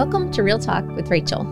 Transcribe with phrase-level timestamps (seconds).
[0.00, 1.42] Welcome to Real Talk with Rachel.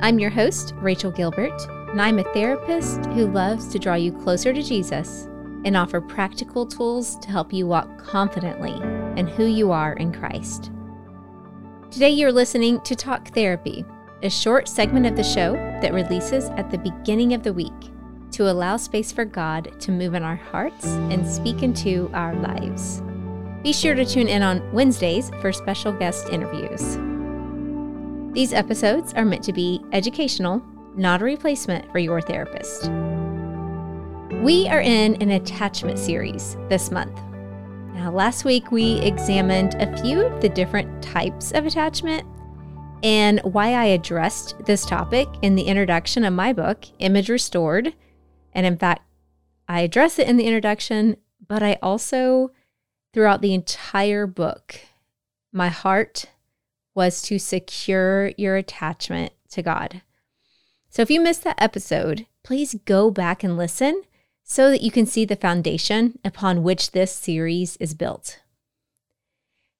[0.00, 4.52] I'm your host, Rachel Gilbert, and I'm a therapist who loves to draw you closer
[4.52, 5.24] to Jesus
[5.64, 8.74] and offer practical tools to help you walk confidently
[9.18, 10.70] in who you are in Christ.
[11.90, 13.84] Today, you're listening to Talk Therapy,
[14.22, 17.90] a short segment of the show that releases at the beginning of the week
[18.30, 23.02] to allow space for God to move in our hearts and speak into our lives.
[23.64, 26.96] Be sure to tune in on Wednesdays for special guest interviews.
[28.32, 30.62] These episodes are meant to be educational,
[30.96, 32.90] not a replacement for your therapist.
[34.42, 37.14] We are in an attachment series this month.
[37.94, 42.26] Now, last week we examined a few of the different types of attachment
[43.02, 47.92] and why I addressed this topic in the introduction of my book, Image Restored.
[48.54, 49.02] And in fact,
[49.68, 52.50] I address it in the introduction, but I also,
[53.12, 54.80] throughout the entire book,
[55.52, 56.30] my heart
[56.94, 60.02] was to secure your attachment to God.
[60.90, 64.02] So if you missed that episode, please go back and listen
[64.42, 68.40] so that you can see the foundation upon which this series is built.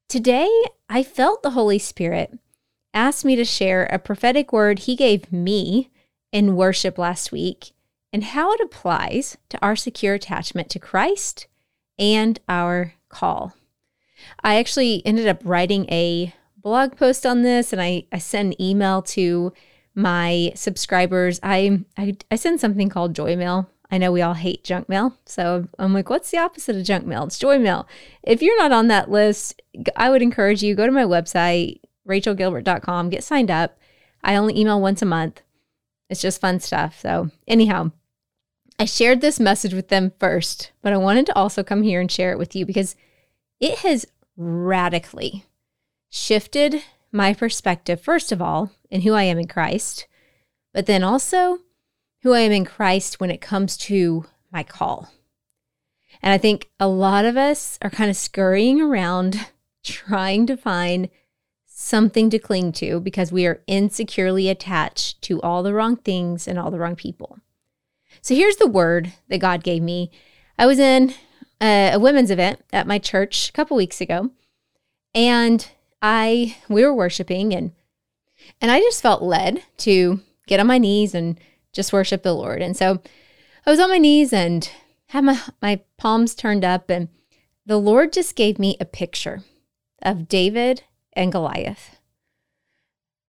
[0.08, 0.50] Today,
[0.88, 2.38] I felt the Holy Spirit
[2.94, 5.90] ask me to share a prophetic word he gave me
[6.30, 7.72] in worship last week
[8.12, 11.46] and how it applies to our secure attachment to Christ
[11.98, 13.54] and our call.
[14.42, 18.62] I actually ended up writing a blog post on this and I, I sent an
[18.62, 19.52] email to
[19.94, 21.38] my subscribers.
[21.42, 23.68] I, I, I send something called joy mail.
[23.90, 25.14] I know we all hate junk mail.
[25.26, 27.24] So I'm like, what's the opposite of junk mail?
[27.24, 27.86] It's joy mail.
[28.22, 29.60] If you're not on that list,
[29.96, 33.78] I would encourage you go to my website, rachelgilbert.com, get signed up.
[34.24, 35.42] I only email once a month.
[36.08, 36.98] It's just fun stuff.
[37.00, 37.92] So, anyhow,
[38.78, 42.10] I shared this message with them first, but I wanted to also come here and
[42.10, 42.96] share it with you because
[43.60, 45.44] it has radically
[46.12, 50.06] shifted my perspective, first of all, in who I am in Christ,
[50.74, 51.60] but then also
[52.22, 55.10] who I am in Christ when it comes to my call.
[56.22, 59.46] And I think a lot of us are kind of scurrying around
[59.82, 61.08] trying to find
[61.64, 66.58] something to cling to because we are insecurely attached to all the wrong things and
[66.58, 67.38] all the wrong people.
[68.20, 70.10] So here's the word that God gave me.
[70.58, 71.14] I was in
[71.60, 74.30] a, a women's event at my church a couple weeks ago,
[75.14, 75.66] and
[76.02, 77.72] I we were worshiping and
[78.60, 81.38] and I just felt led to get on my knees and
[81.72, 82.60] just worship the Lord.
[82.60, 83.00] And so
[83.64, 84.68] I was on my knees and
[85.06, 87.08] had my my palms turned up and
[87.64, 89.44] the Lord just gave me a picture
[90.02, 90.82] of David
[91.12, 92.00] and Goliath.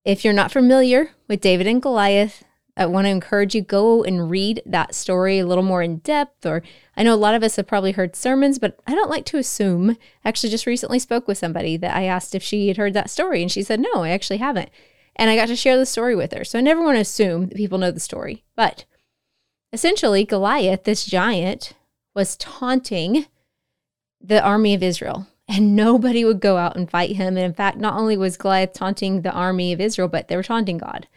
[0.03, 2.43] If you're not familiar with David and Goliath,
[2.75, 6.45] I want to encourage you go and read that story a little more in depth
[6.45, 6.63] or
[6.97, 9.37] I know a lot of us have probably heard sermons but I don't like to
[9.37, 9.91] assume.
[10.25, 13.11] I actually just recently spoke with somebody that I asked if she had heard that
[13.11, 14.69] story and she said no, I actually haven't.
[15.15, 16.43] And I got to share the story with her.
[16.43, 18.43] So I never want to assume that people know the story.
[18.55, 18.85] But
[19.71, 21.73] essentially Goliath, this giant,
[22.15, 23.27] was taunting
[24.19, 27.37] the army of Israel and nobody would go out and fight him.
[27.37, 30.41] And in fact, not only was Goliath taunting the army of Israel, but they were
[30.41, 31.07] taunting God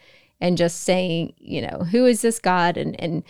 [0.41, 2.76] and just saying, you know, who is this God?
[2.76, 3.22] And and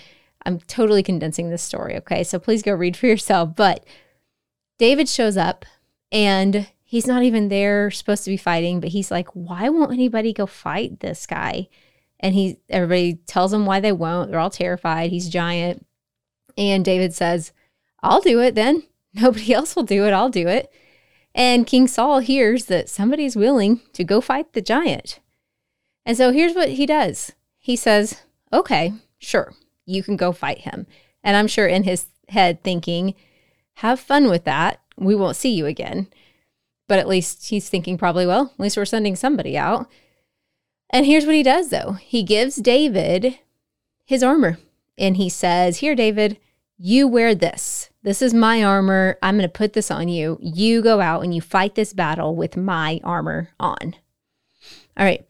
[0.44, 2.22] I'm totally condensing this story, okay?
[2.22, 3.56] So please go read for yourself.
[3.56, 3.84] But
[4.78, 5.65] David shows up
[6.12, 10.33] and he's not even there supposed to be fighting, but he's like, why won't anybody
[10.33, 11.69] go fight this guy?
[12.21, 14.31] And he everybody tells him why they won't.
[14.31, 15.11] They're all terrified.
[15.11, 15.84] He's giant.
[16.56, 17.53] And David says,
[18.03, 18.84] I'll do it then.
[19.15, 20.12] Nobody else will do it.
[20.12, 20.73] I'll do it.
[21.34, 25.21] And King Saul hears that somebody's willing to go fight the giant.
[26.06, 28.22] And so here's what he does he says,
[28.53, 29.53] Okay, sure,
[29.84, 30.87] you can go fight him.
[31.22, 33.15] And I'm sure in his head thinking,
[33.75, 34.81] Have fun with that.
[34.97, 36.06] We won't see you again.
[36.89, 39.89] But at least he's thinking, probably, well, at least we're sending somebody out.
[40.91, 43.41] And here's what he does, though he gives David
[44.05, 44.59] his armor.
[44.97, 46.38] And he says, Here, David,
[46.78, 47.91] you wear this.
[48.03, 49.19] This is my armor.
[49.20, 50.38] I'm going to put this on you.
[50.41, 53.97] You go out and you fight this battle with my armor on.
[54.97, 55.26] All right.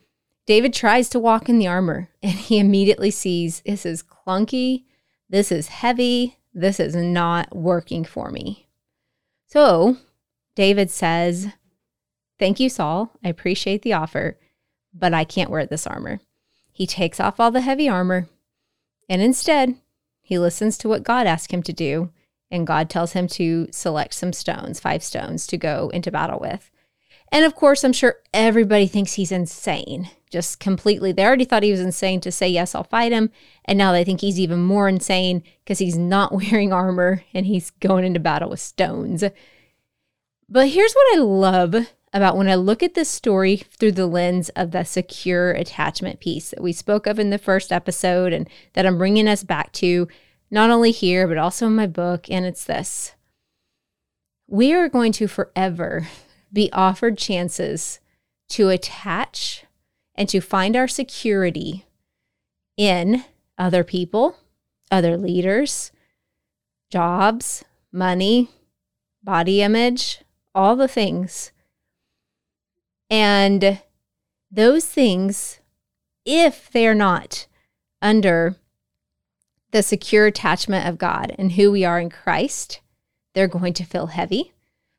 [0.46, 4.84] David tries to walk in the armor and he immediately sees this is clunky,
[5.28, 8.66] this is heavy, this is not working for me.
[9.46, 9.96] So
[10.54, 11.48] David says,
[12.38, 13.12] Thank you, Saul.
[13.24, 14.38] I appreciate the offer,
[14.92, 16.20] but I can't wear this armor.
[16.70, 18.28] He takes off all the heavy armor
[19.08, 19.76] and instead
[20.26, 22.10] he listens to what God asked him to do.
[22.50, 26.70] And God tells him to select some stones, five stones to go into battle with.
[27.32, 31.12] And of course, I'm sure everybody thinks he's insane, just completely.
[31.12, 33.30] They already thought he was insane to say, Yes, I'll fight him.
[33.64, 37.70] And now they think he's even more insane because he's not wearing armor and he's
[37.70, 39.24] going into battle with stones.
[40.48, 41.74] But here's what I love
[42.12, 46.50] about when I look at this story through the lens of the secure attachment piece
[46.50, 50.08] that we spoke of in the first episode and that I'm bringing us back to,
[50.50, 52.30] not only here, but also in my book.
[52.30, 53.12] And it's this
[54.48, 56.08] we are going to forever
[56.52, 58.00] be offered chances
[58.48, 59.65] to attach
[60.16, 61.84] and to find our security
[62.76, 63.24] in
[63.58, 64.36] other people,
[64.90, 65.92] other leaders,
[66.90, 68.50] jobs, money,
[69.22, 70.22] body image,
[70.54, 71.52] all the things.
[73.10, 73.80] And
[74.50, 75.60] those things,
[76.24, 77.46] if they're not
[78.02, 78.56] under
[79.70, 82.80] the secure attachment of God and who we are in Christ,
[83.34, 84.52] they're going to feel heavy,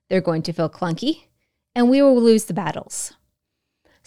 [0.09, 1.23] they're going to feel clunky,
[1.73, 3.13] and we will lose the battles.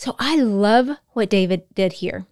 [0.01, 2.25] So I love what David did here.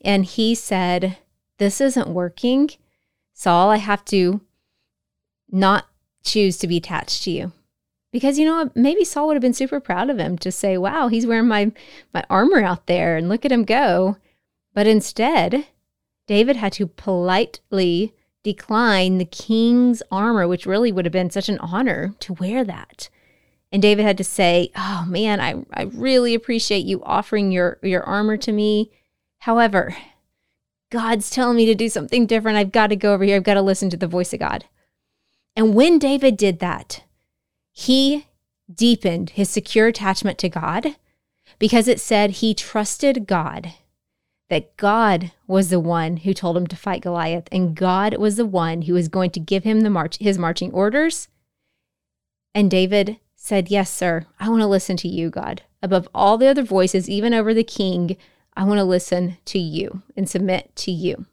[0.00, 1.18] And he said,
[1.58, 2.70] This isn't working.
[3.34, 4.40] Saul, I have to
[5.50, 5.84] not
[6.24, 7.52] choose to be attached to you.
[8.10, 11.08] Because you know maybe Saul would have been super proud of him to say, Wow,
[11.08, 11.72] he's wearing my,
[12.14, 14.16] my armor out there and look at him go.
[14.72, 15.66] But instead,
[16.26, 21.58] David had to politely decline the king's armor, which really would have been such an
[21.58, 23.10] honor to wear that.
[23.72, 28.02] And David had to say, Oh man, I, I really appreciate you offering your, your
[28.02, 28.90] armor to me.
[29.40, 29.96] However,
[30.90, 32.58] God's telling me to do something different.
[32.58, 33.36] I've got to go over here.
[33.36, 34.64] I've got to listen to the voice of God.
[35.54, 37.04] And when David did that,
[37.72, 38.26] he
[38.72, 40.96] deepened his secure attachment to God
[41.58, 43.72] because it said he trusted God
[44.48, 48.44] that God was the one who told him to fight Goliath, and God was the
[48.44, 51.28] one who was going to give him the march his marching orders.
[52.52, 53.18] And David
[53.50, 55.62] said, Yes, sir, I want to listen to you, God.
[55.82, 58.16] Above all the other voices, even over the king,
[58.56, 61.26] I want to listen to you and submit to you.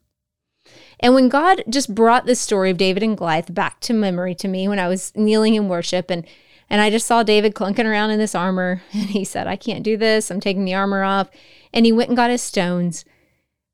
[0.99, 4.47] And when God just brought this story of David and Goliath back to memory to
[4.47, 6.25] me when I was kneeling in worship and
[6.71, 9.83] and I just saw David clunking around in this armor and he said, I can't
[9.83, 10.31] do this.
[10.31, 11.29] I'm taking the armor off
[11.71, 13.05] and he went and got his stones.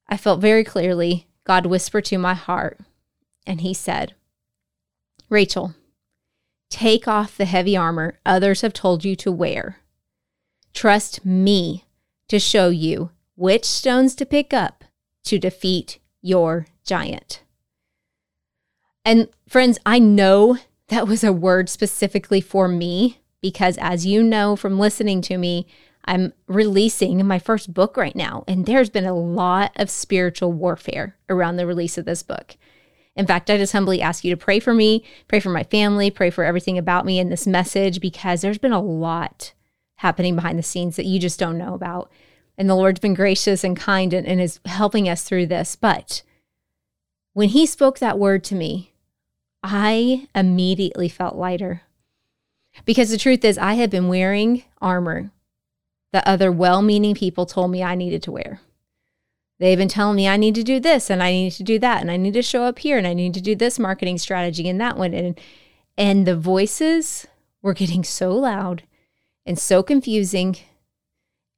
[0.09, 2.79] I felt very clearly God whispered to my heart,
[3.47, 4.15] and he said,
[5.29, 5.75] Rachel,
[6.73, 9.77] take off the heavy armor others have told you to wear.
[10.73, 11.85] Trust me
[12.27, 14.83] to show you which stones to pick up
[15.25, 17.43] to defeat your giant.
[19.05, 24.55] And friends, I know that was a word specifically for me because, as you know
[24.55, 25.67] from listening to me,
[26.05, 31.17] I'm releasing my first book right now, and there's been a lot of spiritual warfare
[31.29, 32.57] around the release of this book.
[33.15, 36.09] In fact, I just humbly ask you to pray for me, pray for my family,
[36.09, 39.53] pray for everything about me in this message because there's been a lot
[39.97, 42.11] happening behind the scenes that you just don't know about.
[42.57, 45.75] And the Lord's been gracious and kind and, and is helping us through this.
[45.75, 46.23] But
[47.33, 48.91] when He spoke that word to me,
[49.61, 51.81] I immediately felt lighter.
[52.85, 55.31] Because the truth is, I had been wearing armor
[56.11, 58.61] that other well meaning people told me I needed to wear.
[59.59, 62.01] They've been telling me I need to do this and I need to do that
[62.01, 64.67] and I need to show up here and I need to do this marketing strategy
[64.67, 65.13] and that one.
[65.13, 65.39] And,
[65.97, 67.27] and the voices
[67.61, 68.83] were getting so loud
[69.45, 70.57] and so confusing.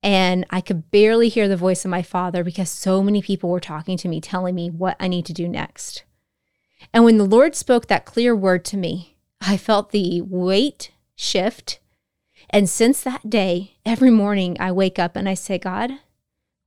[0.03, 3.59] And I could barely hear the voice of my father because so many people were
[3.59, 6.03] talking to me, telling me what I need to do next.
[6.93, 11.79] And when the Lord spoke that clear word to me, I felt the weight shift
[12.49, 15.91] and since that day, every morning I wake up and I say, God,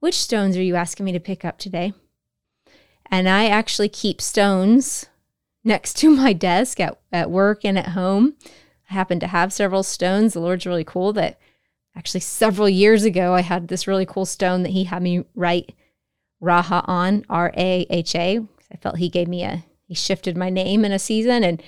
[0.00, 1.92] which stones are you asking me to pick up today?
[3.10, 5.06] And I actually keep stones
[5.64, 8.34] next to my desk at, at work and at home.
[8.90, 10.34] I happen to have several stones.
[10.34, 11.38] The Lord's really cool that
[11.96, 15.74] actually several years ago I had this really cool stone that He had me write
[16.42, 18.40] Raha on, R A H A.
[18.72, 21.62] I felt He gave me a, He shifted my name in a season and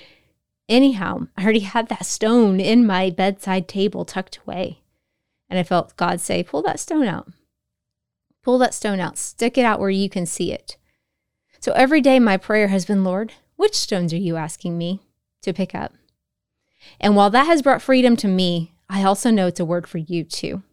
[0.69, 4.79] Anyhow, I already had that stone in my bedside table tucked away.
[5.49, 7.27] And I felt God say, Pull that stone out.
[8.43, 9.17] Pull that stone out.
[9.17, 10.77] Stick it out where you can see it.
[11.59, 15.01] So every day, my prayer has been, Lord, which stones are you asking me
[15.43, 15.93] to pick up?
[16.99, 19.99] And while that has brought freedom to me, I also know it's a word for
[19.99, 20.63] you too.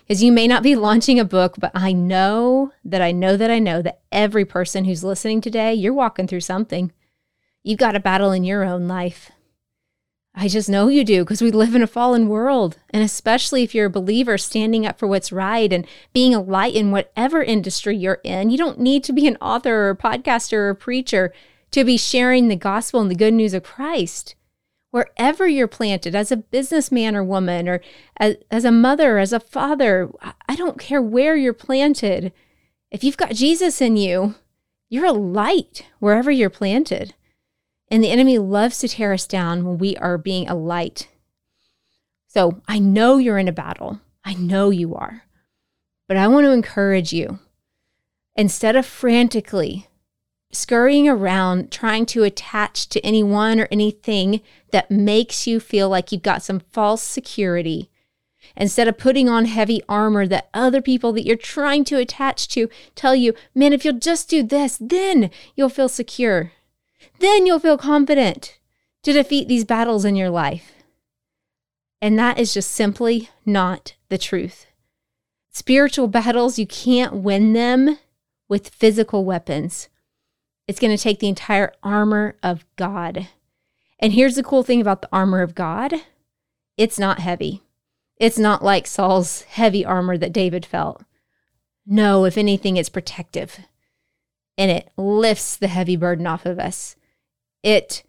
[0.00, 3.50] Because you may not be launching a book, but I know that I know that
[3.50, 6.92] I know that every person who's listening today, you're walking through something.
[7.62, 9.30] You've got a battle in your own life.
[10.34, 12.78] I just know you do because we live in a fallen world.
[12.90, 16.74] And especially if you're a believer standing up for what's right and being a light
[16.74, 20.54] in whatever industry you're in, you don't need to be an author or a podcaster
[20.54, 21.32] or a preacher
[21.72, 24.34] to be sharing the gospel and the good news of Christ.
[24.90, 27.80] Wherever you're planted, as a businessman or woman, or
[28.18, 30.10] as, as a mother, as a father,
[30.46, 32.30] I don't care where you're planted.
[32.90, 34.34] If you've got Jesus in you,
[34.90, 37.14] you're a light wherever you're planted.
[37.92, 41.08] And the enemy loves to tear us down when we are being a light.
[42.26, 44.00] So I know you're in a battle.
[44.24, 45.24] I know you are.
[46.08, 47.38] But I want to encourage you
[48.34, 49.88] instead of frantically
[50.50, 56.22] scurrying around trying to attach to anyone or anything that makes you feel like you've
[56.22, 57.90] got some false security,
[58.56, 62.70] instead of putting on heavy armor that other people that you're trying to attach to
[62.94, 66.52] tell you, man, if you'll just do this, then you'll feel secure.
[67.22, 68.58] Then you'll feel confident
[69.04, 70.72] to defeat these battles in your life.
[72.00, 74.66] And that is just simply not the truth.
[75.52, 77.96] Spiritual battles, you can't win them
[78.48, 79.88] with physical weapons.
[80.66, 83.28] It's going to take the entire armor of God.
[84.00, 85.94] And here's the cool thing about the armor of God
[86.76, 87.62] it's not heavy.
[88.16, 91.04] It's not like Saul's heavy armor that David felt.
[91.86, 93.60] No, if anything, it's protective
[94.58, 96.96] and it lifts the heavy burden off of us.
[97.62, 98.02] It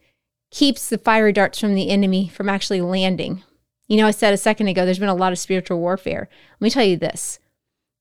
[0.51, 3.43] keeps the fiery darts from the enemy from actually landing.
[3.87, 6.29] You know, I said a second ago, there's been a lot of spiritual warfare.
[6.59, 7.39] Let me tell you this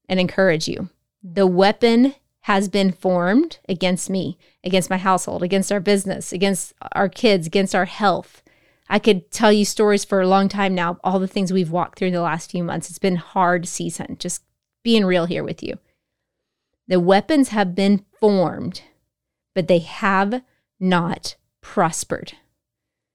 [0.09, 0.89] and encourage you
[1.23, 2.15] the weapon
[2.47, 7.75] has been formed against me, against my household, against our business, against our kids, against
[7.75, 8.43] our health.
[8.89, 11.99] I could tell you stories for a long time now, all the things we've walked
[11.99, 12.91] through the last few months.
[12.91, 14.43] It's been hard season, just
[14.83, 15.79] being real here with you.
[16.89, 18.83] The weapons have been formed,
[19.55, 20.43] but they have
[20.81, 22.35] not prospered.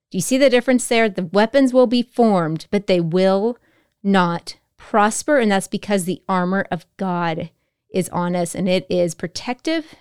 [0.10, 1.10] Do you see the difference there?
[1.10, 3.58] The weapons will be formed, but they will
[4.02, 5.38] not prosper.
[5.38, 7.52] And that's because the armor of God
[7.90, 9.96] is on us and it is protective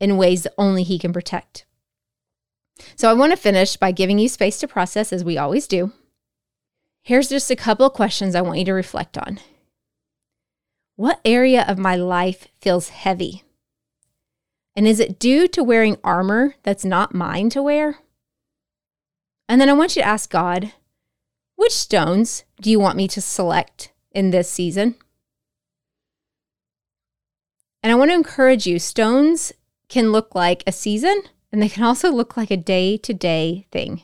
[0.00, 1.66] in ways that only He can protect.
[2.96, 5.92] So I want to finish by giving you space to process as we always do.
[7.02, 9.38] Here's just a couple of questions I want you to reflect on.
[10.96, 13.42] What area of my life feels heavy?
[14.76, 17.98] And is it due to wearing armor that's not mine to wear?
[19.48, 20.72] And then I want you to ask God,
[21.56, 24.94] which stones do you want me to select in this season?
[27.82, 29.52] And I want to encourage you stones
[29.88, 31.22] can look like a season
[31.52, 34.02] and they can also look like a day to day thing.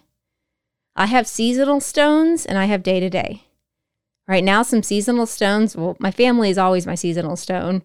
[0.96, 3.44] I have seasonal stones and I have day to day.
[4.26, 5.76] Right now, some seasonal stones.
[5.76, 7.84] Well, my family is always my seasonal stone,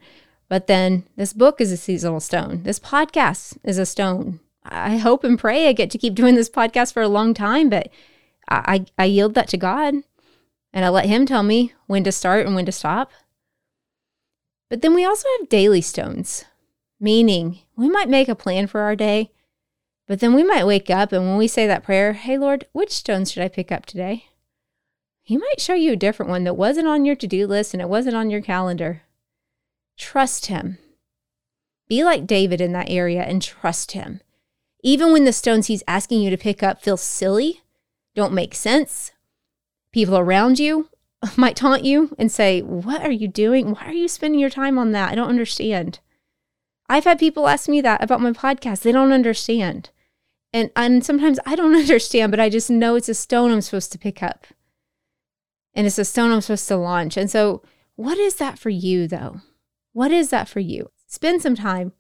[0.52, 2.64] but then this book is a seasonal stone.
[2.64, 4.42] This podcast is a stone.
[4.66, 7.70] I hope and pray I get to keep doing this podcast for a long time,
[7.70, 7.88] but
[8.50, 9.94] I, I, yield that to God
[10.74, 13.12] and I let Him tell me when to start and when to stop.
[14.70, 16.44] But then we also have daily stones,
[17.00, 19.32] meaning we might make a plan for our day,
[20.06, 22.92] but then we might wake up and when we say that prayer, hey, Lord, which
[22.92, 24.26] stones should I pick up today?
[25.24, 27.82] He might show you a different one that wasn't on your to do list and
[27.82, 29.04] it wasn't on your calendar.
[30.02, 30.80] Trust Him.
[31.88, 34.20] Be like David in that area and trust Him.
[34.84, 37.62] Even when the stones He's asking you to pick up feel silly,
[38.16, 39.12] don't make sense,
[39.94, 40.90] people around you
[41.38, 43.74] might taunt you and say, What are you doing?
[43.74, 45.12] Why are you spending your time on that?
[45.12, 46.00] I don't understand.
[46.90, 48.82] I've had people ask me that about my podcast.
[48.82, 49.92] They don't understand.
[50.52, 53.92] And, and sometimes I don't understand, but I just know it's a stone I'm supposed
[53.92, 54.48] to pick up.
[55.76, 57.18] And it's a stone I'm supposed to launch.
[57.18, 57.62] And so,
[57.96, 59.42] what is that for you, though?
[59.94, 60.92] What is that for you?
[61.08, 61.94] Spend some time.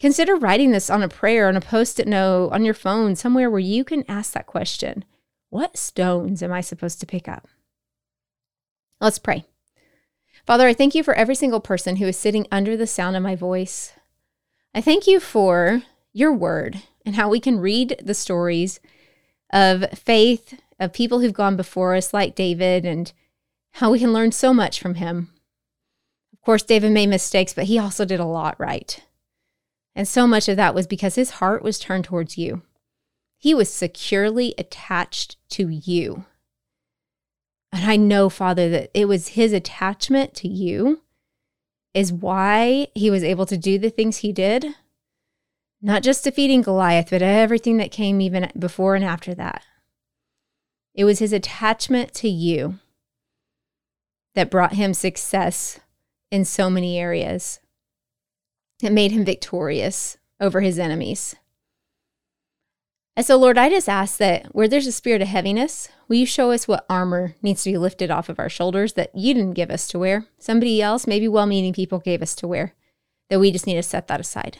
[0.00, 3.48] Consider writing this on a prayer, on a post it note, on your phone, somewhere
[3.48, 5.04] where you can ask that question
[5.50, 7.46] What stones am I supposed to pick up?
[9.00, 9.44] Let's pray.
[10.44, 13.22] Father, I thank you for every single person who is sitting under the sound of
[13.22, 13.92] my voice.
[14.74, 18.80] I thank you for your word and how we can read the stories
[19.52, 23.12] of faith, of people who've gone before us, like David, and
[23.72, 25.31] how we can learn so much from him.
[26.42, 29.00] Of course, David made mistakes, but he also did a lot right.
[29.94, 32.62] And so much of that was because his heart was turned towards you.
[33.38, 36.24] He was securely attached to you.
[37.70, 41.02] And I know, Father, that it was his attachment to you
[41.94, 44.74] is why he was able to do the things he did.
[45.80, 49.62] Not just defeating Goliath, but everything that came even before and after that.
[50.92, 52.80] It was his attachment to you
[54.34, 55.78] that brought him success
[56.32, 57.60] in so many areas.
[58.82, 61.36] It made him victorious over his enemies.
[63.14, 66.24] And so, Lord, I just ask that where there's a spirit of heaviness, will you
[66.24, 69.52] show us what armor needs to be lifted off of our shoulders that you didn't
[69.52, 70.24] give us to wear?
[70.38, 72.74] Somebody else, maybe well meaning people, gave us to wear,
[73.28, 74.58] that we just need to set that aside.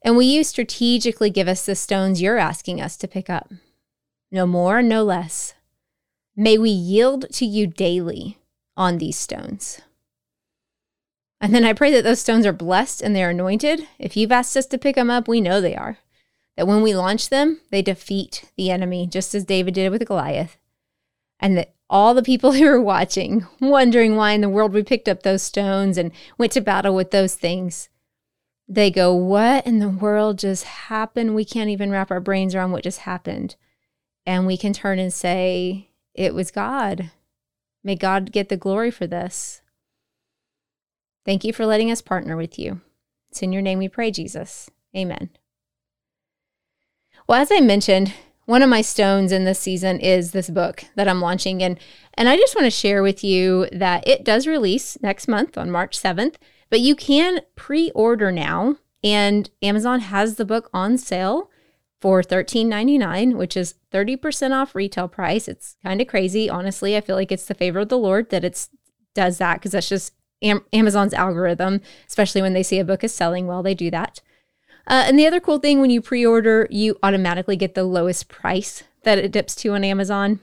[0.00, 3.52] And will you strategically give us the stones you're asking us to pick up?
[4.30, 5.54] No more, no less.
[6.34, 8.38] May we yield to you daily
[8.76, 9.82] on these stones.
[11.44, 13.86] And then I pray that those stones are blessed and they're anointed.
[13.98, 15.98] If you've asked us to pick them up, we know they are
[16.56, 20.56] that when we launch them, they defeat the enemy, just as David did with Goliath.
[21.38, 25.06] And that all the people who are watching, wondering why in the world we picked
[25.06, 27.90] up those stones and went to battle with those things,
[28.66, 31.34] they go, What in the world just happened?
[31.34, 33.56] We can't even wrap our brains around what just happened.
[34.24, 37.10] And we can turn and say, It was God.
[37.82, 39.60] May God get the glory for this.
[41.24, 42.80] Thank you for letting us partner with you.
[43.30, 44.70] It's in your name we pray, Jesus.
[44.96, 45.30] Amen.
[47.26, 48.12] Well, as I mentioned,
[48.46, 51.78] one of my stones in this season is this book that I'm launching and
[52.12, 55.70] and I just want to share with you that it does release next month on
[55.70, 56.36] March 7th,
[56.68, 61.50] but you can pre-order now and Amazon has the book on sale
[62.00, 65.48] for $13.99, which is 30% off retail price.
[65.48, 66.96] It's kind of crazy, honestly.
[66.96, 68.68] I feel like it's the favor of the Lord that it's
[69.14, 70.12] does that because that's just
[70.44, 74.20] Am- Amazon's algorithm, especially when they see a book is selling well, they do that.
[74.86, 78.28] Uh, and the other cool thing when you pre order, you automatically get the lowest
[78.28, 80.40] price that it dips to on Amazon.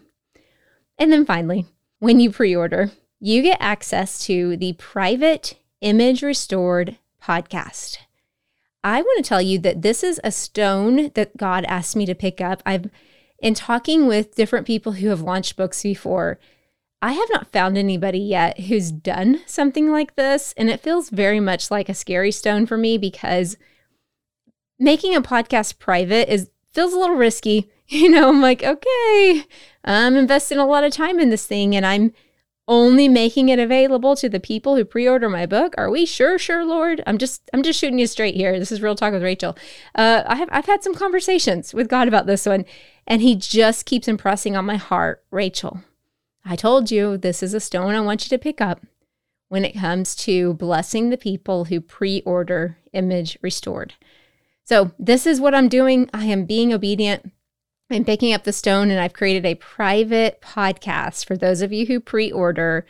[0.97, 1.65] And then finally,
[1.99, 7.97] when you pre order, you get access to the private image restored podcast.
[8.83, 12.15] I want to tell you that this is a stone that God asked me to
[12.15, 12.63] pick up.
[12.65, 12.89] I've,
[13.39, 16.39] in talking with different people who have launched books before,
[17.01, 20.53] I have not found anybody yet who's done something like this.
[20.55, 23.57] And it feels very much like a scary stone for me because
[24.77, 27.69] making a podcast private is feels a little risky.
[27.91, 29.43] You know, I'm like, okay,
[29.83, 32.13] I'm investing a lot of time in this thing and I'm
[32.69, 35.75] only making it available to the people who pre-order my book.
[35.77, 37.03] Are we sure, sure, Lord?
[37.05, 38.57] I'm just I'm just shooting you straight here.
[38.57, 39.57] This is real talk with Rachel.
[39.93, 42.63] Uh, I have I've had some conversations with God about this one,
[43.05, 45.81] and he just keeps impressing on my heart, Rachel.
[46.43, 48.81] I told you this is a stone I want you to pick up
[49.49, 53.93] when it comes to blessing the people who pre-order image restored.
[54.63, 56.09] So, this is what I'm doing.
[56.13, 57.31] I am being obedient.
[57.89, 61.85] I'm picking up the stone and I've created a private podcast for those of you
[61.85, 62.85] who pre order.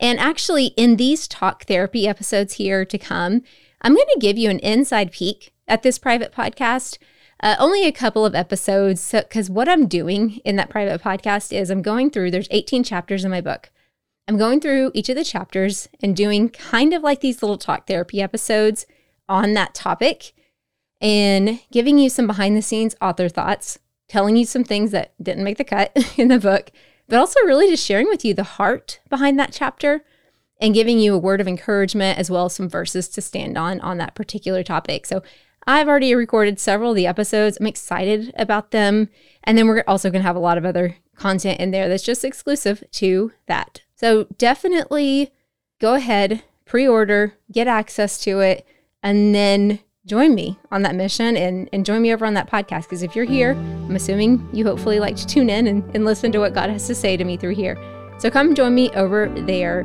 [0.00, 3.42] And actually, in these talk therapy episodes here to come,
[3.82, 6.98] I'm going to give you an inside peek at this private podcast.
[7.40, 11.52] Uh, only a couple of episodes, because so, what I'm doing in that private podcast
[11.52, 13.70] is I'm going through, there's 18 chapters in my book.
[14.28, 17.86] I'm going through each of the chapters and doing kind of like these little talk
[17.86, 18.86] therapy episodes
[19.28, 20.32] on that topic
[21.00, 25.44] and giving you some behind the scenes author thoughts, telling you some things that didn't
[25.44, 26.72] make the cut in the book,
[27.06, 30.04] but also really just sharing with you the heart behind that chapter
[30.60, 33.80] and giving you a word of encouragement as well as some verses to stand on
[33.80, 35.06] on that particular topic.
[35.06, 35.22] So
[35.66, 37.58] I've already recorded several of the episodes.
[37.60, 39.08] I'm excited about them.
[39.42, 42.04] And then we're also going to have a lot of other content in there that's
[42.04, 43.82] just exclusive to that.
[43.96, 45.32] So definitely
[45.80, 48.66] go ahead, pre order, get access to it,
[49.02, 52.82] and then join me on that mission and, and join me over on that podcast.
[52.82, 56.30] Because if you're here, I'm assuming you hopefully like to tune in and, and listen
[56.32, 57.76] to what God has to say to me through here.
[58.18, 59.80] So come join me over there.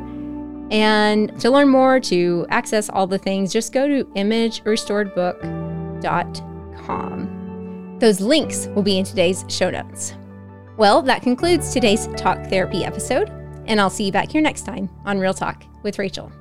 [0.70, 5.71] And to learn more, to access all the things, just go to imagerestoredbook.com.
[7.98, 10.14] Those links will be in today's show notes.
[10.76, 13.30] Well, that concludes today's Talk Therapy episode,
[13.66, 16.32] and I'll see you back here next time on Real Talk with Rachel.